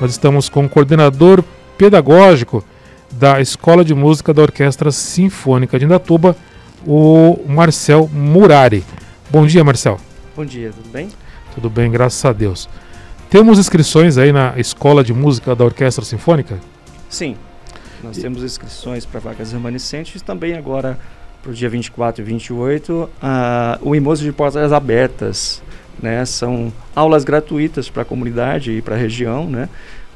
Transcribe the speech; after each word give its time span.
Nós 0.00 0.12
estamos 0.12 0.48
com 0.48 0.64
o 0.64 0.68
coordenador 0.68 1.44
pedagógico 1.76 2.64
da 3.12 3.38
Escola 3.38 3.84
de 3.84 3.94
Música 3.94 4.32
da 4.32 4.40
Orquestra 4.40 4.90
Sinfônica 4.90 5.78
de 5.78 5.84
Indatuba, 5.84 6.34
o 6.86 7.38
Marcel 7.46 8.08
Murari. 8.10 8.82
Bom 9.30 9.46
dia, 9.46 9.62
Marcel. 9.62 10.00
Bom 10.34 10.46
dia, 10.46 10.72
tudo 10.72 10.88
bem? 10.90 11.10
Tudo 11.54 11.68
bem, 11.68 11.90
graças 11.90 12.24
a 12.24 12.32
Deus. 12.32 12.66
Temos 13.28 13.58
inscrições 13.58 14.16
aí 14.16 14.32
na 14.32 14.58
Escola 14.58 15.04
de 15.04 15.12
Música 15.12 15.54
da 15.54 15.66
Orquestra 15.66 16.02
Sinfônica? 16.02 16.58
Sim, 17.10 17.36
nós 18.02 18.16
e... 18.16 18.22
temos 18.22 18.42
inscrições 18.42 19.04
para 19.04 19.20
vagas 19.20 19.52
remanescentes 19.52 20.22
também 20.22 20.54
agora 20.54 20.98
para 21.42 21.50
o 21.50 21.54
dia 21.54 21.68
24 21.68 22.22
e 22.22 22.24
28, 22.24 22.92
uh, 22.92 23.08
o 23.82 23.94
Imoso 23.94 24.24
de 24.24 24.32
Portas 24.32 24.72
Abertas. 24.72 25.62
Né, 26.02 26.24
são 26.24 26.72
aulas 26.96 27.24
gratuitas 27.24 27.90
para 27.90 28.02
a 28.02 28.04
comunidade 28.06 28.72
e 28.72 28.80
para 28.80 28.94
a 28.94 28.98
região, 28.98 29.46
né, 29.46 29.68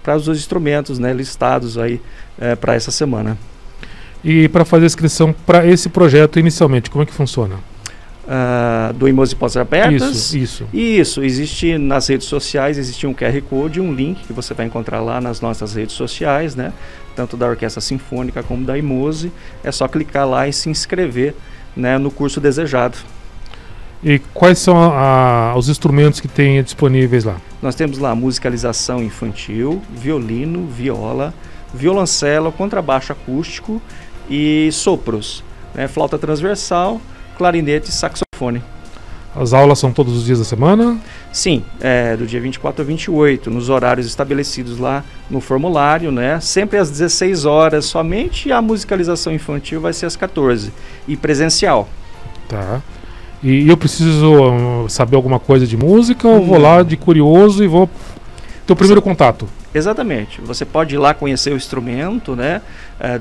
para 0.02 0.16
os 0.16 0.28
instrumentos 0.28 0.98
né, 0.98 1.12
listados 1.12 1.76
aí 1.76 2.00
é, 2.38 2.54
para 2.54 2.74
essa 2.74 2.90
semana. 2.90 3.36
E 4.24 4.48
para 4.48 4.64
fazer 4.64 4.84
a 4.84 4.86
inscrição 4.86 5.34
para 5.46 5.66
esse 5.66 5.90
projeto 5.90 6.38
inicialmente, 6.38 6.88
como 6.88 7.02
é 7.02 7.06
que 7.06 7.12
funciona? 7.12 7.56
Uh, 8.24 8.94
do 8.94 9.06
Imoso 9.06 9.36
Portas 9.36 9.58
Abertas. 9.58 10.32
Isso, 10.32 10.38
isso. 10.38 10.66
Isso, 10.72 11.22
existe 11.22 11.76
nas 11.76 12.08
redes 12.08 12.26
sociais, 12.26 12.78
existe 12.78 13.06
um 13.06 13.12
QR 13.12 13.38
Code, 13.42 13.82
um 13.82 13.92
link 13.92 14.24
que 14.26 14.32
você 14.32 14.54
vai 14.54 14.64
encontrar 14.64 15.02
lá 15.02 15.20
nas 15.20 15.42
nossas 15.42 15.74
redes 15.74 15.94
sociais, 15.94 16.56
né? 16.56 16.72
Tanto 17.14 17.36
da 17.36 17.46
Orquestra 17.46 17.82
Sinfônica 17.82 18.42
como 18.42 18.64
da 18.64 18.78
Imose. 18.78 19.30
É 19.62 19.70
só 19.70 19.86
clicar 19.86 20.26
lá 20.26 20.48
e 20.48 20.54
se 20.54 20.70
inscrever 20.70 21.34
né, 21.76 21.98
no 21.98 22.10
curso 22.10 22.40
desejado. 22.40 22.96
E 24.04 24.18
quais 24.34 24.58
são 24.58 24.76
a, 24.76 25.52
a, 25.52 25.56
os 25.56 25.70
instrumentos 25.70 26.20
que 26.20 26.28
tem 26.28 26.62
disponíveis 26.62 27.24
lá? 27.24 27.36
Nós 27.62 27.74
temos 27.74 27.96
lá 27.96 28.14
musicalização 28.14 29.02
infantil, 29.02 29.80
violino, 29.90 30.66
viola, 30.66 31.32
violoncelo, 31.72 32.52
contrabaixo 32.52 33.12
acústico 33.12 33.80
e 34.28 34.68
sopros, 34.72 35.42
né? 35.74 35.88
flauta 35.88 36.18
transversal, 36.18 37.00
clarinete 37.38 37.88
e 37.88 37.92
saxofone. 37.92 38.62
As 39.34 39.52
aulas 39.54 39.78
são 39.78 39.90
todos 39.90 40.14
os 40.14 40.24
dias 40.26 40.38
da 40.38 40.44
semana? 40.44 40.96
Sim, 41.32 41.64
é, 41.80 42.14
do 42.14 42.26
dia 42.26 42.40
24 42.40 42.82
a 42.82 42.84
28, 42.84 43.50
nos 43.50 43.70
horários 43.70 44.06
estabelecidos 44.06 44.78
lá 44.78 45.02
no 45.28 45.40
formulário, 45.40 46.12
né? 46.12 46.38
Sempre 46.40 46.78
às 46.78 46.90
16 46.90 47.44
horas 47.44 47.86
somente, 47.86 48.50
e 48.50 48.52
a 48.52 48.62
musicalização 48.62 49.32
infantil 49.32 49.80
vai 49.80 49.92
ser 49.92 50.06
às 50.06 50.14
14 50.14 50.72
e 51.08 51.16
presencial. 51.16 51.88
Tá. 52.48 52.80
E 53.44 53.68
eu 53.68 53.76
preciso 53.76 54.32
uh, 54.32 54.88
saber 54.88 55.16
alguma 55.16 55.38
coisa 55.38 55.66
de 55.66 55.76
música 55.76 56.26
ou 56.26 56.42
vou 56.42 56.58
lá 56.58 56.82
de 56.82 56.96
curioso 56.96 57.62
e 57.62 57.66
vou 57.66 57.90
ter 58.66 58.72
o 58.72 58.76
primeiro 58.76 59.02
Você, 59.02 59.08
contato? 59.10 59.46
Exatamente. 59.74 60.40
Você 60.40 60.64
pode 60.64 60.94
ir 60.94 60.98
lá 60.98 61.12
conhecer 61.12 61.52
o 61.52 61.56
instrumento, 61.56 62.34
né? 62.34 62.62
É, 62.98 63.20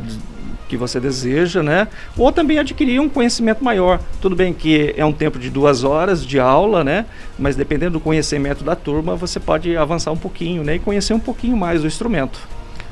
que 0.69 0.77
você 0.77 0.97
deseja, 0.97 1.61
né? 1.61 1.89
Ou 2.17 2.31
também 2.31 2.57
adquirir 2.57 3.01
um 3.01 3.09
conhecimento 3.09 3.61
maior. 3.61 3.99
Tudo 4.21 4.33
bem 4.33 4.53
que 4.53 4.93
é 4.95 5.03
um 5.03 5.11
tempo 5.11 5.37
de 5.37 5.49
duas 5.49 5.83
horas 5.83 6.25
de 6.25 6.39
aula, 6.39 6.85
né? 6.85 7.05
Mas 7.37 7.57
dependendo 7.57 7.91
do 7.91 7.99
conhecimento 7.99 8.63
da 8.63 8.77
turma, 8.77 9.17
você 9.17 9.41
pode 9.41 9.75
avançar 9.75 10.13
um 10.13 10.17
pouquinho, 10.17 10.63
né? 10.63 10.75
E 10.75 10.79
conhecer 10.79 11.13
um 11.13 11.19
pouquinho 11.19 11.57
mais 11.57 11.81
do 11.81 11.87
instrumento. 11.87 12.39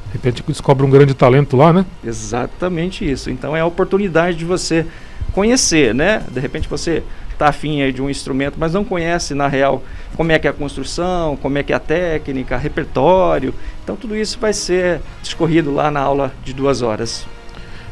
De 0.07 0.17
repente 0.17 0.43
descobre 0.45 0.85
um 0.85 0.89
grande 0.89 1.13
talento 1.13 1.55
lá, 1.55 1.71
né? 1.71 1.85
Exatamente 2.05 3.09
isso. 3.09 3.29
Então 3.29 3.55
é 3.55 3.61
a 3.61 3.65
oportunidade 3.65 4.35
de 4.35 4.43
você 4.43 4.85
conhecer, 5.33 5.93
né? 5.93 6.23
De 6.29 6.39
repente 6.39 6.67
você 6.67 7.03
está 7.31 7.47
afim 7.47 7.81
aí 7.81 7.91
de 7.91 8.01
um 8.01 8.09
instrumento, 8.09 8.55
mas 8.57 8.73
não 8.73 8.83
conhece 8.83 9.33
na 9.33 9.47
real 9.47 9.83
como 10.15 10.31
é 10.31 10.37
que 10.37 10.47
é 10.47 10.49
a 10.51 10.53
construção, 10.53 11.35
como 11.37 11.57
é 11.57 11.63
que 11.63 11.73
é 11.73 11.75
a 11.75 11.79
técnica, 11.79 12.55
repertório. 12.57 13.53
Então 13.83 13.95
tudo 13.95 14.15
isso 14.15 14.39
vai 14.39 14.53
ser 14.53 15.01
discorrido 15.21 15.73
lá 15.73 15.89
na 15.89 15.99
aula 15.99 16.31
de 16.43 16.53
duas 16.53 16.81
horas. 16.81 17.25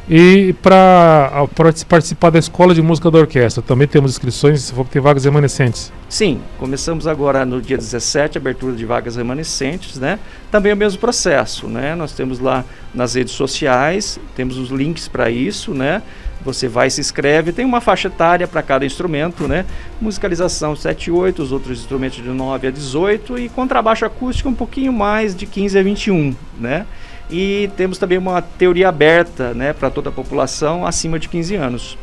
E 0.10 0.54
para 0.54 1.48
participar 1.88 2.32
da 2.32 2.40
escola 2.40 2.74
de 2.74 2.82
música 2.82 3.12
da 3.12 3.20
orquestra, 3.20 3.62
também 3.62 3.88
temos 3.88 4.10
inscrições, 4.10 4.64
se 4.64 4.74
for 4.74 4.88
tem 4.88 5.00
vagas 5.00 5.24
remanescentes. 5.24 5.92
Sim, 6.10 6.42
começamos 6.58 7.06
agora 7.06 7.46
no 7.46 7.62
dia 7.62 7.78
17, 7.78 8.40
abertura 8.40 8.76
de 8.76 8.84
vagas 8.86 9.18
remanescentes, 9.18 10.00
né? 10.00 10.18
Também 10.50 10.72
é 10.72 10.74
o 10.74 10.78
mesmo 10.78 11.00
processo, 11.00 11.68
né? 11.68 11.94
Nós 11.94 12.12
temos 12.12 12.40
lá 12.40 12.66
nas 12.92 13.14
redes 13.14 13.34
sociais, 13.34 14.20
temos 14.36 14.58
os 14.58 14.70
links 14.70 15.08
para 15.08 15.30
isso, 15.30 15.76
né? 15.76 16.02
Você 16.44 16.68
vai 16.68 16.90
se 16.90 17.00
inscreve, 17.00 17.52
tem 17.52 17.64
uma 17.64 17.80
faixa 17.80 18.08
etária 18.08 18.48
para 18.48 18.64
cada 18.64 18.84
instrumento, 18.84 19.48
né? 19.48 19.64
Musicalização 20.02 20.76
7 20.76 21.06
e 21.06 21.12
8, 21.12 21.44
os 21.44 21.52
outros 21.52 21.82
instrumentos 21.82 22.24
de 22.24 22.30
9 22.30 22.68
a 22.68 22.72
18 22.72 23.38
e 23.38 23.50
contrabaixo 23.50 24.06
acústico 24.06 24.50
um 24.50 24.56
pouquinho 24.56 24.92
mais 24.92 25.36
de 25.36 25.46
15 25.46 25.78
a 25.78 25.84
21, 25.84 26.36
né? 26.58 26.88
E 27.30 27.70
temos 27.78 27.98
também 27.98 28.18
uma 28.18 28.42
teoria 28.42 28.90
aberta 28.90 29.54
né, 29.54 29.74
para 29.74 29.90
toda 29.90 30.10
a 30.10 30.12
população 30.12 30.86
acima 30.86 31.20
de 31.20 31.30
15 31.30 31.56
anos. 31.56 31.98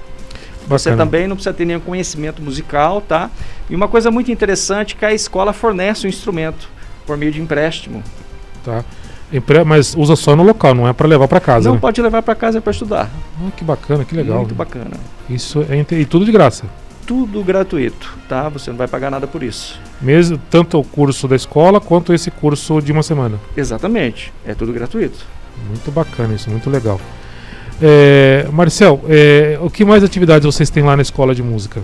Bacana. 0.62 0.78
Você 0.78 0.96
também 0.96 1.28
não 1.28 1.36
precisa 1.36 1.54
ter 1.54 1.64
nenhum 1.64 1.80
conhecimento 1.80 2.42
musical, 2.42 3.00
tá? 3.00 3.30
E 3.70 3.74
uma 3.74 3.88
coisa 3.88 4.10
muito 4.10 4.30
interessante 4.30 4.94
é 4.94 4.98
que 4.98 5.04
a 5.04 5.14
escola 5.14 5.52
fornece 5.52 6.04
o 6.04 6.06
um 6.06 6.08
instrumento 6.08 6.68
por 7.06 7.16
meio 7.16 7.30
de 7.30 7.40
empréstimo. 7.40 8.02
Tá. 8.64 8.84
Mas 9.64 9.94
usa 9.96 10.14
só 10.14 10.36
no 10.36 10.42
local, 10.44 10.74
não 10.74 10.86
é 10.86 10.92
para 10.92 11.06
levar 11.08 11.26
para 11.26 11.40
casa. 11.40 11.68
Não 11.68 11.74
né? 11.74 11.80
pode 11.80 12.00
levar 12.00 12.22
para 12.22 12.34
casa 12.34 12.58
é 12.58 12.60
para 12.60 12.70
estudar. 12.70 13.10
Ah, 13.40 13.50
que 13.56 13.64
bacana, 13.64 14.04
que 14.04 14.14
legal. 14.14 14.38
Muito 14.38 14.54
bacana. 14.54 14.92
Isso 15.28 15.64
é 15.68 15.84
e 15.94 16.04
tudo 16.04 16.24
de 16.24 16.30
graça 16.30 16.64
tudo 17.06 17.42
gratuito, 17.42 18.12
tá? 18.28 18.48
Você 18.48 18.70
não 18.70 18.76
vai 18.76 18.88
pagar 18.88 19.10
nada 19.10 19.26
por 19.26 19.42
isso. 19.42 19.80
Mesmo 20.00 20.38
tanto 20.50 20.78
o 20.78 20.84
curso 20.84 21.28
da 21.28 21.36
escola 21.36 21.80
quanto 21.80 22.12
esse 22.12 22.30
curso 22.30 22.80
de 22.82 22.92
uma 22.92 23.02
semana. 23.02 23.38
Exatamente, 23.56 24.32
é 24.44 24.54
tudo 24.54 24.72
gratuito. 24.72 25.24
Muito 25.68 25.90
bacana 25.90 26.34
isso, 26.34 26.50
muito 26.50 26.68
legal. 26.68 27.00
É, 27.80 28.46
Marcel, 28.52 29.02
é, 29.08 29.58
o 29.60 29.70
que 29.70 29.84
mais 29.84 30.02
atividades 30.02 30.44
vocês 30.44 30.68
têm 30.68 30.82
lá 30.82 30.96
na 30.96 31.02
escola 31.02 31.34
de 31.34 31.42
música? 31.42 31.80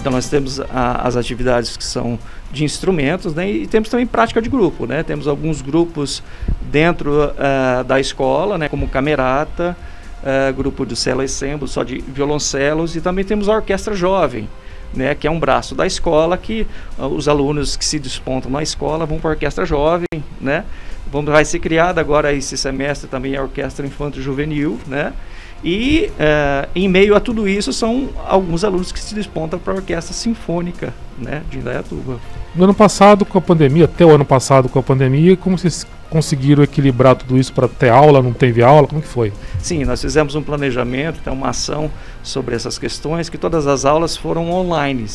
Então 0.00 0.12
nós 0.12 0.28
temos 0.28 0.60
a, 0.60 1.06
as 1.06 1.16
atividades 1.16 1.76
que 1.76 1.84
são 1.84 2.18
de 2.52 2.64
instrumentos, 2.64 3.34
né? 3.34 3.50
E 3.50 3.66
temos 3.66 3.88
também 3.88 4.06
prática 4.06 4.40
de 4.40 4.48
grupo, 4.48 4.86
né? 4.86 5.02
Temos 5.02 5.26
alguns 5.26 5.60
grupos 5.60 6.22
dentro 6.70 7.24
uh, 7.24 7.84
da 7.84 8.00
escola, 8.00 8.56
né? 8.56 8.68
Como 8.68 8.88
camerata, 8.88 9.76
uh, 10.26 10.52
grupo 10.52 10.84
de 10.84 10.96
cello 10.96 11.22
ensemble, 11.22 11.68
só 11.68 11.84
de 11.84 11.98
violoncelos, 11.98 12.96
e 12.96 13.00
também 13.00 13.24
temos 13.24 13.48
a 13.48 13.54
orquestra 13.54 13.94
jovem, 13.94 14.48
né, 14.92 15.14
que 15.14 15.26
é 15.26 15.30
um 15.30 15.38
braço 15.38 15.74
da 15.74 15.86
escola 15.86 16.36
que 16.36 16.66
uh, 16.98 17.06
os 17.06 17.28
alunos 17.28 17.76
que 17.76 17.84
se 17.84 17.98
despontam 17.98 18.50
na 18.50 18.62
escola 18.62 19.06
vão 19.06 19.18
para 19.18 19.30
a 19.30 19.34
orquestra 19.34 19.64
jovem, 19.64 20.06
né? 20.40 20.64
Vamos, 21.10 21.30
vai 21.30 21.44
ser 21.44 21.60
criada 21.60 22.00
agora 22.00 22.32
esse 22.32 22.56
semestre 22.56 23.08
também 23.08 23.36
a 23.36 23.42
orquestra 23.42 23.86
infanto 23.86 24.20
juvenil, 24.20 24.76
né? 24.88 25.12
E 25.64 26.10
uh, 26.12 26.68
em 26.74 26.88
meio 26.88 27.14
a 27.14 27.20
tudo 27.20 27.48
isso 27.48 27.72
são 27.72 28.10
alguns 28.26 28.64
alunos 28.64 28.92
que 28.92 29.00
se 29.00 29.14
despontam 29.14 29.58
para 29.58 29.72
a 29.72 29.76
orquestra 29.76 30.12
sinfônica, 30.12 30.92
né, 31.18 31.42
de 31.50 31.58
Indaiatuba. 31.58 32.18
No 32.54 32.64
ano 32.64 32.74
passado, 32.74 33.24
com 33.24 33.38
a 33.38 33.40
pandemia, 33.40 33.86
até 33.86 34.04
o 34.04 34.10
ano 34.10 34.24
passado 34.24 34.68
com 34.68 34.78
a 34.78 34.82
pandemia, 34.82 35.36
como 35.36 35.56
vocês 35.56 35.86
conseguiram 36.10 36.62
equilibrar 36.62 37.16
tudo 37.16 37.38
isso 37.38 37.52
para 37.52 37.68
ter 37.68 37.88
aula, 37.88 38.22
não 38.22 38.32
teve 38.32 38.62
aula? 38.62 38.86
Como 38.86 39.02
que 39.02 39.08
foi? 39.08 39.32
Sim, 39.58 39.84
nós 39.84 40.00
fizemos 40.00 40.34
um 40.34 40.42
planejamento, 40.42 41.18
então 41.20 41.34
uma 41.34 41.50
ação 41.50 41.90
sobre 42.22 42.54
essas 42.54 42.78
questões, 42.78 43.28
que 43.28 43.38
todas 43.38 43.66
as 43.66 43.84
aulas 43.84 44.16
foram 44.16 44.50
online. 44.50 45.06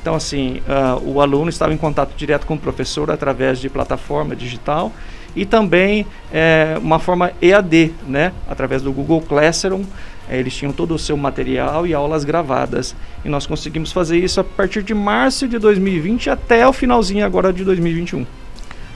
Então, 0.00 0.14
assim, 0.14 0.60
uh, 0.68 1.02
o 1.04 1.20
aluno 1.20 1.48
estava 1.48 1.72
em 1.72 1.76
contato 1.76 2.14
direto 2.16 2.46
com 2.46 2.54
o 2.54 2.58
professor 2.58 3.10
através 3.10 3.58
de 3.58 3.68
plataforma 3.68 4.36
digital 4.36 4.92
e 5.34 5.44
também 5.44 6.06
é, 6.32 6.76
uma 6.80 6.98
forma 6.98 7.32
EAD, 7.42 7.92
né, 8.06 8.32
através 8.48 8.82
do 8.82 8.92
Google 8.92 9.20
Classroom. 9.20 9.82
É, 10.28 10.38
eles 10.38 10.54
tinham 10.54 10.72
todo 10.72 10.94
o 10.94 10.98
seu 10.98 11.16
material 11.16 11.86
e 11.86 11.92
aulas 11.92 12.24
gravadas. 12.24 12.94
E 13.24 13.28
nós 13.28 13.46
conseguimos 13.46 13.92
fazer 13.92 14.18
isso 14.18 14.40
a 14.40 14.44
partir 14.44 14.82
de 14.82 14.94
março 14.94 15.46
de 15.46 15.58
2020 15.58 16.30
até 16.30 16.66
o 16.66 16.72
finalzinho 16.72 17.24
agora 17.26 17.52
de 17.52 17.64
2021. 17.64 18.24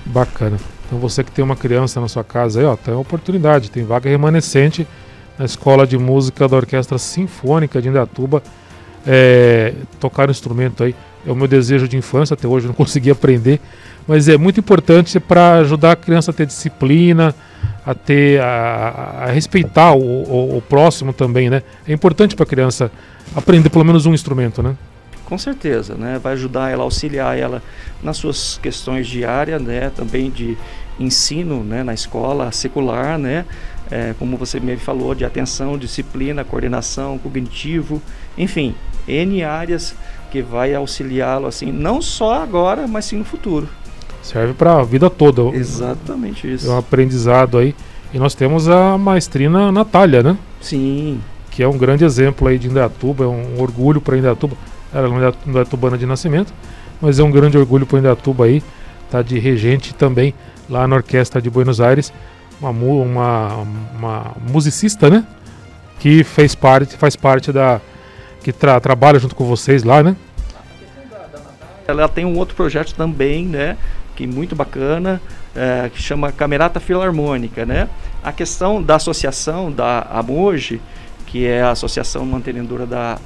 Bacana. 0.06 0.58
Então 0.88 0.98
você 0.98 1.22
que 1.22 1.30
tem 1.30 1.44
uma 1.44 1.54
criança 1.54 2.00
na 2.00 2.08
sua 2.08 2.24
casa 2.24 2.60
aí, 2.60 2.64
ó, 2.64 2.74
tem 2.74 2.94
uma 2.94 3.02
oportunidade, 3.02 3.70
tem 3.70 3.84
vaga 3.84 4.08
remanescente 4.08 4.88
na 5.38 5.44
Escola 5.44 5.86
de 5.86 5.98
Música 5.98 6.48
da 6.48 6.56
Orquestra 6.56 6.96
Sinfônica 6.96 7.80
de 7.80 7.88
Indatuba. 7.88 8.42
É, 9.06 9.74
tocar 10.00 10.28
um 10.28 10.30
instrumento 10.30 10.82
aí 10.82 10.94
é 11.26 11.30
o 11.30 11.36
meu 11.36 11.46
desejo 11.46 11.86
de 11.86 11.96
infância, 11.96 12.34
até 12.34 12.48
hoje 12.48 12.66
eu 12.66 12.68
não 12.68 12.74
consegui 12.74 13.10
aprender, 13.10 13.60
mas 14.06 14.28
é 14.28 14.38
muito 14.38 14.58
importante 14.58 15.20
para 15.20 15.58
ajudar 15.58 15.92
a 15.92 15.96
criança 15.96 16.30
a 16.30 16.34
ter 16.34 16.46
disciplina, 16.46 17.34
a 17.84 17.94
ter 17.94 18.40
a, 18.40 19.24
a 19.24 19.26
respeitar 19.26 19.92
o, 19.92 20.00
o, 20.00 20.56
o, 20.56 20.62
próximo 20.62 21.12
também, 21.12 21.50
né? 21.50 21.62
É 21.86 21.92
importante 21.92 22.34
para 22.34 22.44
a 22.44 22.46
criança 22.46 22.90
aprender 23.36 23.68
pelo 23.68 23.84
menos 23.84 24.06
um 24.06 24.14
instrumento, 24.14 24.62
né? 24.62 24.74
Com 25.28 25.36
certeza, 25.36 25.94
né? 25.94 26.18
Vai 26.18 26.32
ajudar 26.32 26.70
ela, 26.70 26.84
auxiliar 26.84 27.36
ela 27.36 27.62
nas 28.02 28.16
suas 28.16 28.58
questões 28.62 29.06
diárias, 29.06 29.60
né? 29.60 29.90
Também 29.94 30.30
de 30.30 30.56
ensino, 30.98 31.62
né? 31.62 31.82
Na 31.82 31.92
escola 31.92 32.50
secular, 32.50 33.18
né? 33.18 33.44
É, 33.90 34.14
como 34.18 34.38
você 34.38 34.58
me 34.58 34.74
falou, 34.78 35.14
de 35.14 35.26
atenção, 35.26 35.76
disciplina, 35.76 36.44
coordenação, 36.44 37.18
cognitivo, 37.18 38.00
enfim, 38.38 38.74
N 39.06 39.44
áreas 39.44 39.94
que 40.30 40.40
vai 40.40 40.74
auxiliá-lo, 40.74 41.46
assim, 41.46 41.70
não 41.70 42.00
só 42.00 42.42
agora, 42.42 42.86
mas 42.86 43.04
sim 43.04 43.16
no 43.16 43.24
futuro. 43.24 43.68
serve 44.22 44.54
para 44.54 44.78
a 44.78 44.82
vida 44.82 45.10
toda. 45.10 45.42
Exatamente 45.54 46.50
isso. 46.50 46.66
É 46.66 46.70
um 46.70 46.78
aprendizado 46.78 47.58
aí. 47.58 47.74
E 48.14 48.18
nós 48.18 48.34
temos 48.34 48.66
a 48.66 48.96
maestrina 48.96 49.70
Natália, 49.70 50.22
né? 50.22 50.38
Sim. 50.60 51.20
Que 51.50 51.62
é 51.62 51.68
um 51.68 51.76
grande 51.76 52.04
exemplo 52.04 52.48
aí 52.48 52.58
de 52.58 52.68
Indaiatuba, 52.68 53.24
é 53.24 53.26
um 53.26 53.60
orgulho 53.60 54.00
para 54.00 54.16
Indaiatuba. 54.16 54.56
É 54.92 55.48
Indaiatubana 55.48 55.98
de 55.98 56.06
nascimento, 56.06 56.52
mas 57.00 57.18
é 57.18 57.22
um 57.22 57.30
grande 57.30 57.58
orgulho 57.58 57.86
para 57.86 57.98
Indaiatuba 57.98 58.46
aí, 58.46 58.62
tá 59.10 59.22
de 59.22 59.38
regente 59.38 59.94
também 59.94 60.34
lá 60.68 60.86
na 60.86 60.96
Orquestra 60.96 61.40
de 61.40 61.50
Buenos 61.50 61.80
Aires, 61.80 62.12
uma, 62.60 62.70
uma, 62.70 63.66
uma 63.96 64.36
musicista, 64.50 65.08
né? 65.08 65.24
Que 65.98 66.24
fez 66.24 66.54
parte, 66.54 66.96
faz 66.96 67.16
parte 67.16 67.52
da 67.52 67.80
que 68.42 68.52
tra 68.52 68.78
trabalha 68.80 69.18
junto 69.18 69.34
com 69.34 69.44
vocês 69.44 69.82
lá, 69.82 70.02
né? 70.02 70.16
Ela 71.86 72.08
tem 72.08 72.24
um 72.24 72.36
outro 72.36 72.54
projeto 72.54 72.94
também, 72.94 73.46
né? 73.46 73.76
Que 74.14 74.26
muito 74.26 74.54
bacana, 74.54 75.20
é, 75.54 75.90
que 75.92 76.00
chama 76.00 76.32
Camerata 76.32 76.80
Filarmônica, 76.80 77.64
né? 77.64 77.88
A 78.22 78.32
questão 78.32 78.82
da 78.82 78.96
associação 78.96 79.72
da 79.72 80.06
AMOGE, 80.10 80.80
que 81.26 81.46
é 81.46 81.62
a 81.62 81.70
associação 81.70 82.24
mantenedora 82.24 82.86
da 82.86 83.18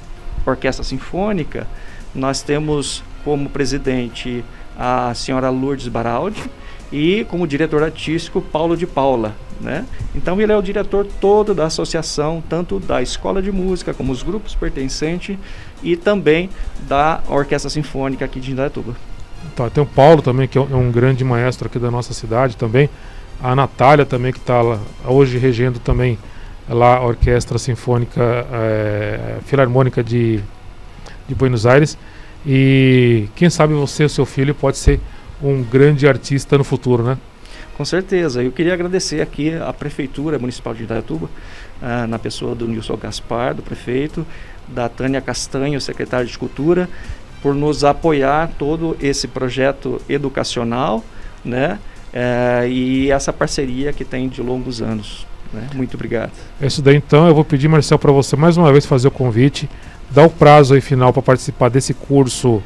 Orquestra 0.45 0.83
Sinfônica, 0.83 1.67
nós 2.13 2.41
temos 2.41 3.03
como 3.23 3.49
presidente 3.49 4.43
a 4.77 5.13
senhora 5.13 5.49
Lourdes 5.49 5.87
Baraldi 5.87 6.43
e 6.91 7.25
como 7.25 7.47
diretor 7.47 7.83
artístico 7.83 8.41
Paulo 8.41 8.77
de 8.77 8.85
Paula. 8.85 9.35
Né? 9.61 9.85
Então 10.13 10.39
ele 10.41 10.51
é 10.51 10.57
o 10.57 10.61
diretor 10.61 11.07
todo 11.21 11.53
da 11.53 11.65
associação, 11.65 12.43
tanto 12.49 12.79
da 12.79 13.01
escola 13.01 13.41
de 13.41 13.51
música 13.51 13.93
como 13.93 14.11
os 14.11 14.21
grupos 14.21 14.55
pertencentes 14.55 15.37
e 15.81 15.95
também 15.95 16.49
da 16.87 17.21
Orquestra 17.27 17.69
Sinfônica 17.69 18.25
aqui 18.25 18.39
de 18.39 18.51
Indaiatuba. 18.51 18.93
Tá, 19.55 19.69
tem 19.69 19.83
o 19.83 19.87
Paulo 19.87 20.21
também, 20.21 20.47
que 20.47 20.57
é 20.57 20.61
um 20.61 20.91
grande 20.91 21.23
maestro 21.23 21.67
aqui 21.67 21.79
da 21.79 21.91
nossa 21.91 22.13
cidade 22.13 22.57
também. 22.57 22.89
A 23.41 23.55
Natália 23.55 24.05
também, 24.05 24.31
que 24.31 24.39
está 24.39 24.61
hoje 25.05 25.37
regendo 25.37 25.79
também 25.79 26.17
lá 26.69 26.97
a 26.97 27.05
Orquestra 27.05 27.57
Sinfônica 27.57 28.21
é, 28.51 29.37
Filarmônica 29.45 30.03
de, 30.03 30.39
de 31.27 31.35
Buenos 31.35 31.65
Aires. 31.65 31.97
E 32.45 33.29
quem 33.35 33.49
sabe 33.49 33.73
você, 33.73 34.03
o 34.03 34.09
seu 34.09 34.25
filho, 34.25 34.53
pode 34.53 34.77
ser 34.77 34.99
um 35.41 35.63
grande 35.63 36.07
artista 36.07 36.57
no 36.57 36.63
futuro, 36.63 37.03
né? 37.03 37.17
Com 37.77 37.85
certeza. 37.85 38.43
Eu 38.43 38.51
queria 38.51 38.73
agradecer 38.73 39.21
aqui 39.21 39.53
à 39.55 39.73
Prefeitura 39.73 40.37
Municipal 40.37 40.73
de 40.73 40.83
Itaiatuba, 40.83 41.29
ah, 41.81 42.05
na 42.05 42.19
pessoa 42.19 42.53
do 42.53 42.67
Nilson 42.67 42.97
Gaspar, 42.97 43.53
do 43.53 43.61
prefeito, 43.61 44.25
da 44.67 44.87
Tânia 44.87 45.21
Castanho, 45.21 45.81
secretária 45.81 46.25
de 46.25 46.37
Cultura, 46.37 46.87
por 47.41 47.53
nos 47.55 47.83
apoiar 47.83 48.51
todo 48.57 48.95
esse 49.01 49.27
projeto 49.27 50.01
educacional, 50.07 51.03
né? 51.43 51.79
Eh, 52.13 52.67
e 52.69 53.11
essa 53.11 53.33
parceria 53.33 53.91
que 53.91 54.05
tem 54.05 54.29
de 54.29 54.41
longos 54.41 54.81
anos. 54.81 55.25
Né? 55.53 55.67
Muito 55.73 55.93
obrigado. 55.93 56.31
É 56.61 56.67
isso 56.67 56.81
daí 56.81 56.95
então. 56.95 57.27
Eu 57.27 57.35
vou 57.35 57.45
pedir, 57.45 57.67
Marcel, 57.67 57.99
para 57.99 58.11
você 58.11 58.35
mais 58.35 58.57
uma 58.57 58.71
vez 58.71 58.85
fazer 58.85 59.07
o 59.07 59.11
convite, 59.11 59.69
dar 60.09 60.25
o 60.25 60.29
prazo 60.29 60.73
aí 60.73 60.81
final 60.81 61.13
para 61.13 61.21
participar 61.21 61.69
desse 61.69 61.93
curso 61.93 62.61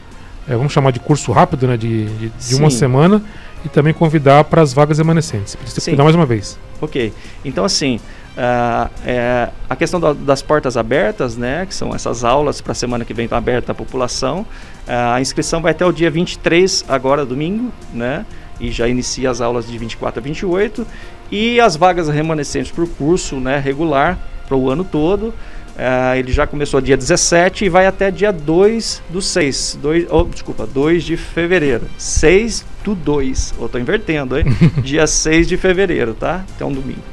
é, 0.48 0.56
vamos 0.56 0.72
chamar 0.72 0.92
de 0.92 1.00
curso 1.00 1.32
rápido, 1.32 1.68
né, 1.68 1.76
de, 1.76 2.06
de, 2.06 2.30
de 2.30 2.56
uma 2.56 2.70
semana, 2.70 3.22
e 3.66 3.70
também 3.70 3.94
convidar 3.94 4.46
para 4.46 4.62
as 4.62 4.72
vagas 4.72 4.98
remanescentes. 4.98 5.56
Precisa 5.56 5.86
convidar 5.86 6.04
mais 6.06 6.16
uma 6.16 6.26
vez. 6.26 6.58
Ok. 6.80 7.14
Então, 7.44 7.66
assim, 7.66 7.98
uh, 8.38 8.90
é, 9.06 9.50
a 9.70 9.76
questão 9.76 10.00
da, 10.00 10.14
das 10.14 10.42
portas 10.42 10.78
abertas, 10.78 11.36
né, 11.36 11.66
que 11.66 11.76
são 11.76 11.94
essas 11.94 12.24
aulas 12.24 12.62
para 12.62 12.72
a 12.72 12.76
semana 12.76 13.04
que 13.04 13.14
vem 13.14 13.26
estão 13.26 13.38
aberta 13.38 13.74
à 13.74 13.76
população, 13.76 14.42
uh, 14.88 15.16
a 15.16 15.22
inscrição 15.22 15.62
vai 15.62 15.72
até 15.72 15.86
o 15.86 15.92
dia 15.92 16.10
23, 16.10 16.86
agora 16.88 17.26
domingo, 17.26 17.74
né, 17.94 18.26
e 18.60 18.72
já 18.72 18.88
inicia 18.88 19.30
as 19.30 19.42
aulas 19.42 19.68
de 19.68 19.78
24 19.78 20.20
a 20.20 20.24
28, 20.24 20.88
e 21.32 21.60
as 21.60 21.76
vagas 21.76 22.08
remanescentes 22.08 22.72
para 22.72 22.84
o 22.84 22.88
curso 22.88 23.38
né, 23.38 23.60
regular 23.60 24.18
para 24.48 24.58
o 24.58 24.70
ano 24.70 24.84
todo. 24.84 25.34
Uh, 25.78 26.18
ele 26.18 26.32
já 26.32 26.48
começou 26.48 26.82
dia 26.82 26.98
17 26.98 27.66
e 27.66 27.70
vai 27.70 27.86
até 27.86 28.10
dia 28.10 28.32
2 28.32 29.04
do 29.12 29.22
6. 29.22 29.78
2, 29.80 30.08
oh, 30.10 30.24
desculpa, 30.24 30.66
2 30.66 31.04
de 31.04 31.16
fevereiro. 31.16 31.86
6 32.00 32.66
do 32.84 32.96
2. 32.96 33.54
Eu 33.60 33.70
tô 33.70 33.78
invertendo, 33.78 34.40
hein? 34.40 34.46
dia 34.82 35.06
6 35.06 35.48
de 35.48 35.56
fevereiro, 35.56 36.16
tá? 36.16 36.44
Até 36.56 36.66
um 36.66 36.74
domingo. 36.74 37.04